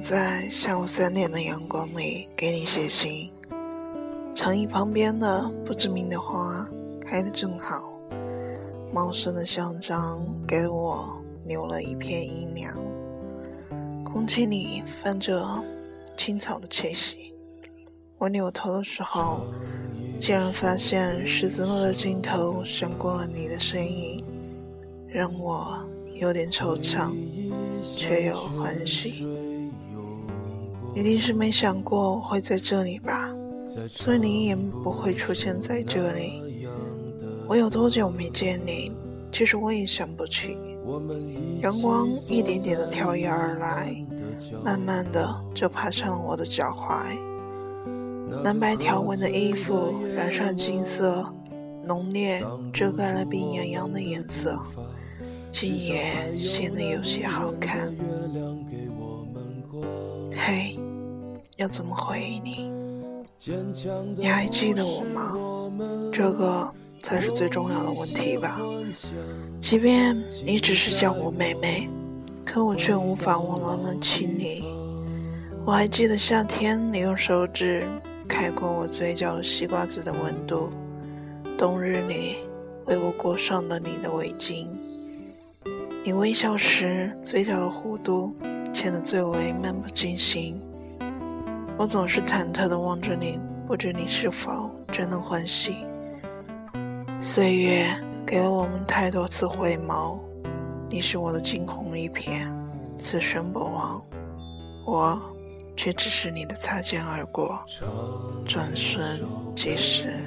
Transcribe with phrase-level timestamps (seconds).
[0.00, 3.30] 在下午三点的阳光里给你写信。
[4.34, 6.68] 长椅旁边的不知名的花
[7.00, 7.82] 开得正好，
[8.92, 12.76] 茂盛的香樟给我留了一片阴凉。
[14.04, 15.44] 空气里泛着
[16.16, 17.34] 青草的气息。
[18.18, 19.46] 我扭头的时候，
[20.18, 24.24] 竟然发现十字路的尽头闪过了你的身影，
[25.08, 25.78] 让我
[26.14, 27.14] 有点惆怅，
[27.96, 29.26] 却又欢喜。
[30.96, 33.28] 一定是没想过会在这里吧，
[33.86, 36.42] 所以你也不会出现在这里。
[37.46, 38.90] 我有多久没见你？
[39.30, 40.56] 其实我也想不起。
[41.60, 43.94] 阳光一点点的跳跃而来，
[44.64, 47.14] 慢慢的就爬上了我的脚踝。
[48.42, 51.26] 蓝白条纹的衣服染上金色，
[51.84, 54.58] 浓烈遮盖了病怏怏的颜色，
[55.52, 57.94] 竟也显得有些好看。
[61.66, 62.70] 要怎么回应你？
[64.16, 65.36] 你还记得我吗？
[66.12, 68.60] 这个才是最重要的问题吧。
[69.60, 71.90] 即便你只是叫我妹妹，
[72.44, 74.62] 可我却无法忘了那亲你。
[75.64, 77.82] 我还记得夏天你用手指
[78.28, 80.70] 开过我嘴角的西瓜子的温度，
[81.58, 82.36] 冬日里
[82.84, 84.68] 为我裹上的你的围巾。
[86.04, 88.32] 你微笑时嘴角的弧度
[88.72, 90.62] 显得最为漫不经心。
[91.78, 95.76] 我总是忐忑地望着你，不知你是否真的欢喜。
[97.20, 97.86] 岁月
[98.26, 100.18] 给了我们太多次回眸，
[100.88, 102.48] 你是我的惊鸿一瞥，
[102.98, 104.02] 此生不忘。
[104.86, 105.20] 我
[105.76, 107.60] 却只是你的擦肩而过，
[108.46, 109.04] 转瞬
[109.54, 110.18] 即逝。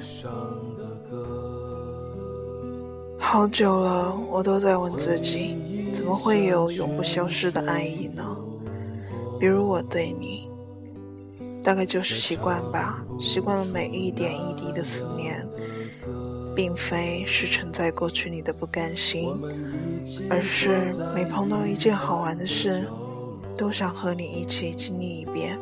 [3.18, 8.24] 好久了，我都在问自己，怎么会有永不消失的爱意呢？
[9.40, 10.49] 比如我对你。
[11.62, 15.46] 大概就是习惯吧，习惯了每一点一滴的思念，
[16.56, 19.30] 并非是承载过去你的不甘心，
[20.28, 22.88] 而是每碰到一件好玩的事，
[23.56, 25.58] 都想和你一起经历一遍，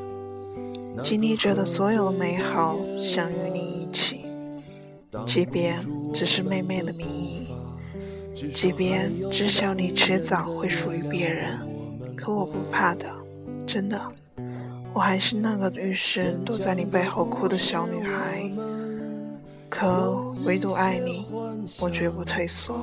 [1.03, 4.25] 经历着的所有的美好，想与你一起，
[5.27, 5.79] 即便
[6.15, 7.49] 只是妹妹的名义，
[8.55, 11.59] 即便知晓你迟早会属于别人，
[12.17, 13.13] 可我不怕的，
[13.67, 14.01] 真的。
[14.93, 18.51] 我还是那个遇事躲在你背后哭的小女孩，
[19.69, 21.27] 可唯独爱你，
[21.81, 22.81] 我绝不退缩。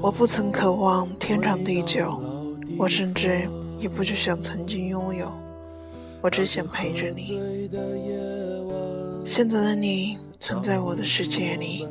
[0.00, 2.22] 我不曾渴望天长地久，
[2.78, 3.48] 我甚至
[3.78, 5.30] 也不去想曾经拥有，
[6.22, 7.68] 我只想陪着你。
[9.24, 11.86] 现在的你存在我的世界里。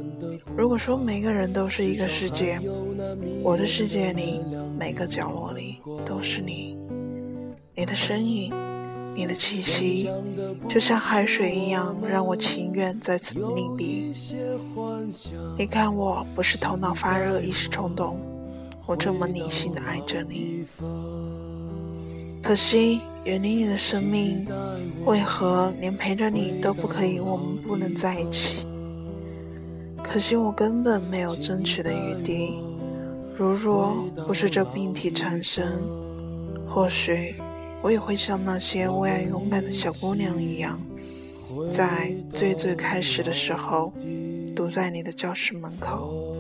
[0.57, 2.59] 如果说每个人都是一个世界，
[3.44, 4.41] 我的世界里
[4.78, 6.75] 每个角落里都是你，
[7.79, 8.53] 你的身影。
[9.16, 10.09] 你的气息
[10.69, 14.13] 就像海水一样，让我情愿在此溺毙。
[15.57, 18.19] 你看，我不是头脑发热、一时冲动，
[18.85, 20.66] 我这么理性的爱着你。
[22.41, 24.46] 可惜，远离你的生命，
[25.06, 27.19] 为何连陪着你都不可以？
[27.19, 28.66] 我们不能在一起。
[30.03, 32.56] 可惜，我根本没有争取的余地。
[33.35, 33.96] 如若
[34.28, 35.66] 不是这病体缠身，
[36.66, 37.35] 或许……
[37.81, 40.79] 我也会像那些为爱勇敢的小姑娘一样，
[41.72, 43.94] 在最最开始的时候，
[44.56, 46.35] 堵在你的教室门口。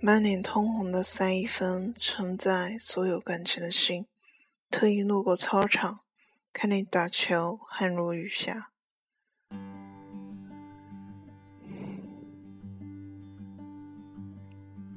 [0.00, 4.06] 满脸通红的三一分承载所有感情的心，
[4.70, 5.98] 特意路过操场，
[6.52, 8.70] 看你打球，汗如雨下。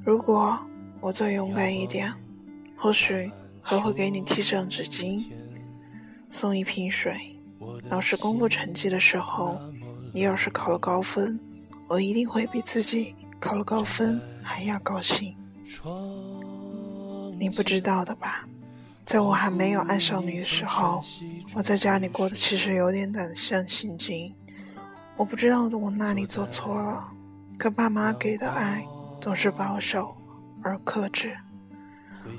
[0.04, 0.58] 如果
[1.00, 2.12] 我再勇敢一点，
[2.76, 3.32] 或许
[3.62, 5.26] 还会给你递上纸巾，
[6.30, 7.38] 送一瓶水。
[7.90, 9.62] 老师公布成绩的时候，
[10.12, 11.40] 你要是考了高分，
[11.88, 15.36] 我一定会比自己考了高分还要高兴。
[17.38, 18.48] 你不知道的吧？
[19.06, 21.00] 在我还没有爱上你的时候，
[21.54, 24.34] 我在家里过得其实有点胆战心惊。
[25.16, 27.08] 我不知道我哪里做错了，
[27.60, 28.84] 可爸妈给的爱。
[29.22, 30.14] 总是保守
[30.64, 31.38] 而克制。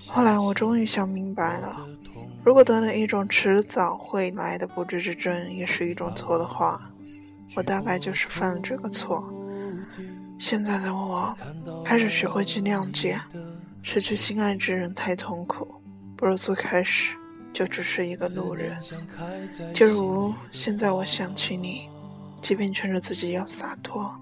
[0.09, 1.77] 后来我终于想明白了，
[2.45, 6.91] 如果得了一种迟早会来的不治之症，也是一种错的话，
[7.57, 9.25] 我大概就是犯了这个错。
[10.39, 11.35] 现在的我
[11.85, 13.21] 开始学会去谅解，
[13.83, 15.75] 失去心爱之人太痛苦，
[16.17, 17.17] 不如最开始
[17.53, 18.77] 就只是一个路人。
[19.75, 21.89] 就如现在我想起你，
[22.43, 24.13] 即便劝着自己要洒脱，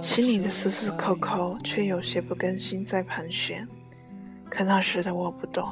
[0.00, 3.66] 心里的丝丝扣扣却有些不甘心在盘旋。
[4.48, 5.68] 可那时的我不懂，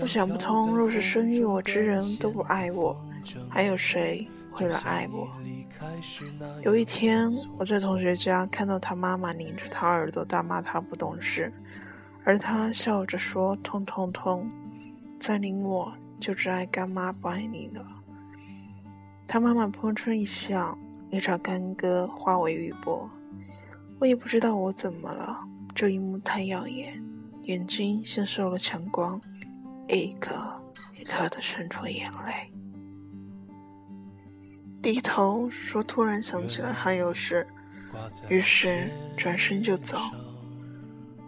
[0.00, 3.00] 我想不通，若是生育我之人都不爱我，
[3.48, 5.28] 还有谁会来爱我？
[6.62, 11.52] 有一天，我在同学家看到他妈妈拧着他耳朵大骂他不懂事，
[12.24, 14.50] 而他笑着说：“痛痛痛，
[15.18, 17.86] 再拧我就只爱干妈不爱你了。”
[19.26, 20.76] 他妈妈扑哧一笑，
[21.12, 23.06] 一场干戈化为玉帛。
[24.00, 25.38] 我也不知道我怎么了，
[25.74, 27.00] 这一幕太耀眼。
[27.42, 29.20] 眼睛像受了强光，
[29.88, 30.34] 一颗
[30.98, 32.50] 一颗的渗出眼泪。
[34.80, 37.46] 低头说：“突然想起来还有事。”
[38.30, 39.98] 于是转身就走。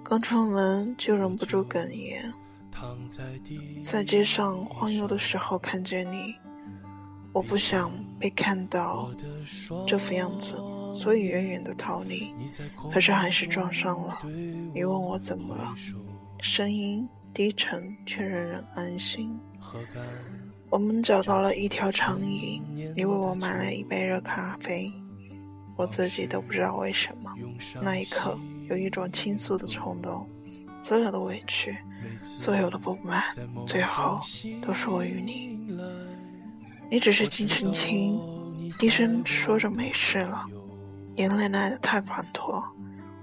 [0.03, 2.33] 刚出门就忍不住哽咽。
[3.83, 6.35] 在街上晃悠的时候看见你，
[7.35, 9.11] 我不想被看到
[9.89, 10.55] 这副样子，
[10.95, 12.33] 所以远远的逃离。
[12.93, 14.21] 可是还是撞上了。
[14.73, 15.75] 你问我怎么了？
[16.41, 19.37] 声音低沉，却让人安心。
[20.71, 22.63] 我们找到了一条长椅，
[22.95, 24.93] 你为我买了一杯热咖啡。
[25.77, 27.35] 我自己都不知道为什么，
[27.83, 28.39] 那一刻
[28.71, 30.29] 有一种倾诉的冲动。
[30.81, 31.77] 所有的委屈，
[32.17, 33.25] 所有的不满，
[33.67, 34.21] 最后
[34.63, 35.59] 都是我与你。
[36.91, 38.21] 你只是轻轻轻
[38.79, 40.45] 低声说着没事了，
[41.17, 42.63] 眼泪来得太滂沱。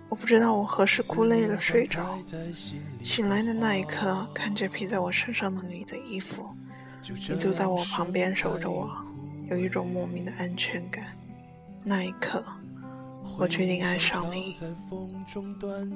[0.10, 2.18] 我不知道我何时哭累了睡着，
[3.04, 6.50] 醒来的那一刻，看见披在我身上的你的衣服，
[7.30, 8.92] 你就在我旁边守着我，
[9.50, 11.06] 有一种莫名的安全感。
[11.86, 12.44] 那一刻，
[13.38, 14.54] 我决定爱上你。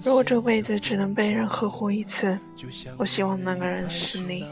[0.03, 2.39] 如果这辈子只能被人呵护一次，
[2.97, 4.45] 我希望那个人是你。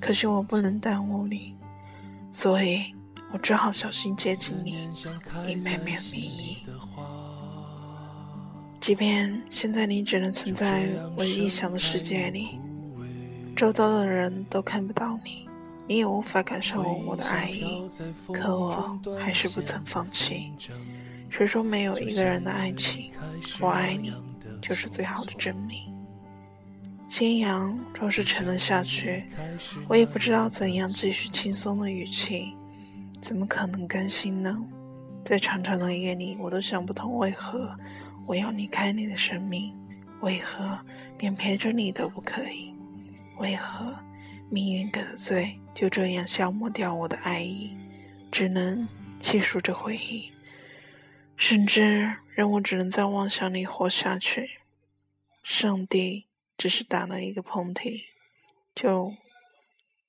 [0.00, 1.54] 可惜我不能耽误你，
[2.32, 2.94] 所以
[3.32, 4.88] 我只好小心接近你，
[5.46, 6.56] 以免免迷意。
[8.80, 12.58] 即便现在你只能存在我臆想的世界里，
[13.54, 15.46] 周遭的人都看不到你，
[15.86, 17.82] 你也无法感受我的爱意，
[18.32, 20.52] 可我还是不曾放弃。
[21.28, 23.12] 谁说没有一个人的爱情？
[23.60, 24.12] 我爱你，
[24.62, 25.89] 就是最好的证明。
[27.10, 29.24] 心阳若是沉了下去，
[29.88, 32.54] 我也不知道怎样继续轻松的语气，
[33.20, 34.56] 怎么可能甘心呢？
[35.24, 37.76] 在长长的夜里，我都想不通为何。
[38.26, 39.76] 我要离开你的生命，
[40.20, 40.78] 为何
[41.18, 42.72] 连陪着你都不可以？
[43.38, 43.92] 为何
[44.48, 47.76] 命运给的罪就这样消磨掉我的爱意？
[48.30, 48.86] 只能
[49.20, 50.30] 细数着回忆，
[51.36, 54.60] 甚至让我只能在妄想里活下去。
[55.42, 56.26] 上帝
[56.60, 58.02] 只是打了一个喷嚏，
[58.74, 59.14] 就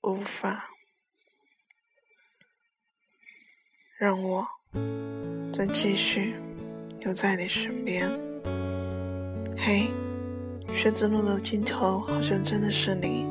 [0.01, 0.69] 无法
[3.97, 4.45] 让我
[5.53, 6.35] 再继续。
[6.99, 8.11] 留在你身边。
[9.57, 9.89] 嘿，
[10.75, 13.25] 十字路的尽头好像真的是你，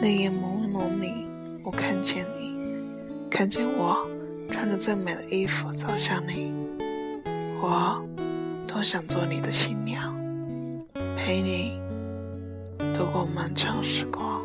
[0.00, 1.28] 泪眼朦胧里，
[1.64, 2.56] 我看见你，
[3.28, 4.08] 看见我
[4.52, 6.54] 穿着最美的衣服走向你。
[7.60, 8.06] 我
[8.68, 10.14] 多想做你的新娘，
[11.16, 11.80] 陪你
[12.96, 14.42] 度过漫长时光。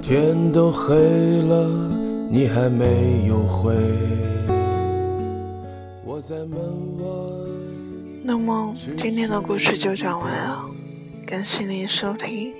[0.00, 0.94] 天都黑
[1.42, 1.68] 了，
[2.30, 3.74] 你还没有回。
[6.02, 6.58] 我在门
[6.98, 7.04] 外。
[8.24, 10.70] 那么今天的故事就讲完了，
[11.26, 12.54] 感谢您收听，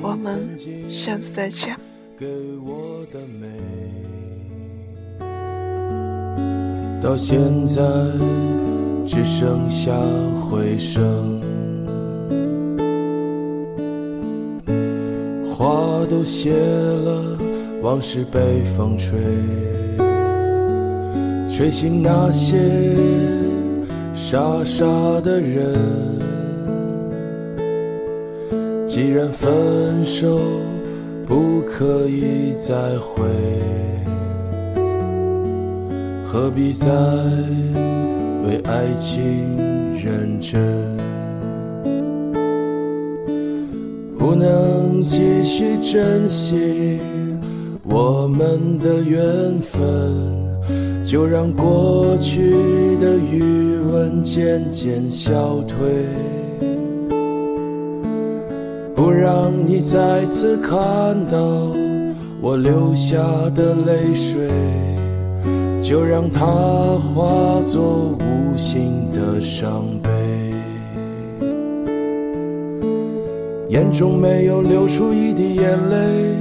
[0.00, 0.48] 我们
[0.88, 1.76] 下次再见。
[2.16, 2.26] 给
[2.64, 3.48] 我的美，
[7.00, 7.82] 到现在
[9.06, 9.90] 只剩下
[10.40, 11.40] 回声。
[15.46, 17.38] 花都谢了，
[17.82, 19.18] 往事被风吹，
[21.48, 22.56] 吹醒那些
[24.12, 24.86] 傻傻
[25.22, 25.74] 的人。
[28.86, 30.40] 既然分手
[31.26, 33.22] 不可以再会，
[36.32, 36.88] 何必再
[38.46, 39.20] 为爱情
[39.96, 40.60] 认真？
[44.16, 47.00] 不能继续珍惜
[47.82, 49.82] 我们的缘分，
[51.04, 56.06] 就让过去的余温渐渐消退，
[58.94, 60.78] 不让你再次看
[61.26, 61.36] 到
[62.40, 63.18] 我流下
[63.52, 64.48] 的泪水，
[65.90, 70.08] 就让它化作无形的伤悲。
[73.70, 76.36] 眼中没有流出一滴眼泪，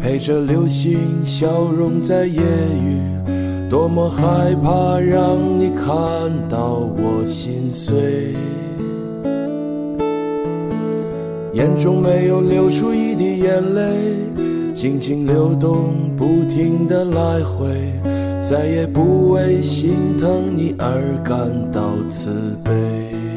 [0.00, 2.98] 陪着流星消融在夜雨。
[3.70, 5.88] 多么害怕让你看
[6.48, 8.34] 到我心碎，
[11.52, 13.80] 眼中没有流出一滴眼泪，
[14.74, 17.92] 静静流动，不停的来回，
[18.40, 21.36] 再也不为心疼你而感
[21.72, 23.27] 到慈悲。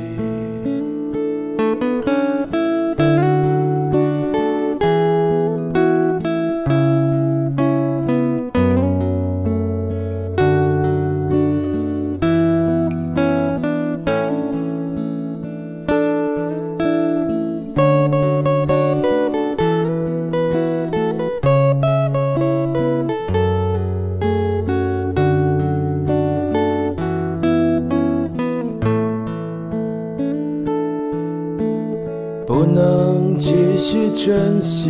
[32.46, 34.90] 不能继续珍惜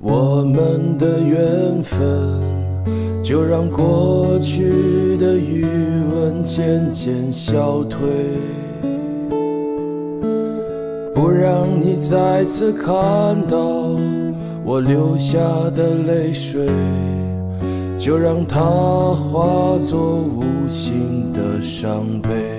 [0.00, 2.00] 我们的缘分，
[3.22, 5.64] 就让过去的余
[6.14, 8.00] 温渐渐消退，
[11.14, 12.94] 不让你再次看
[13.46, 13.58] 到
[14.64, 15.38] 我流下
[15.74, 16.68] 的泪水，
[17.98, 22.57] 就让它化作无形的伤悲。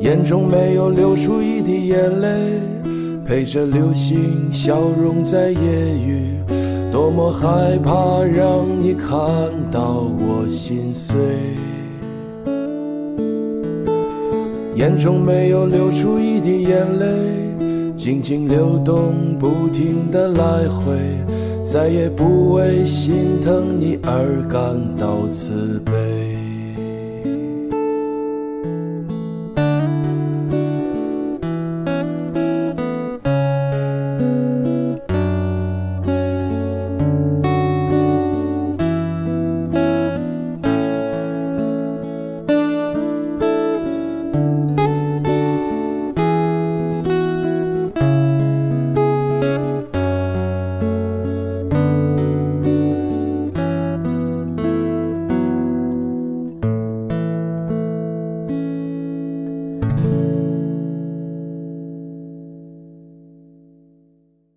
[0.00, 2.28] 眼中没有流出一滴眼泪，
[3.26, 6.34] 陪着流星消融在夜雨。
[6.92, 9.18] 多么害怕让你看
[9.70, 11.18] 到我心碎。
[14.76, 17.06] 眼中没有流出一滴眼泪，
[17.96, 20.96] 静静流动，不停的来回，
[21.64, 26.27] 再也不为心疼你而感到自卑。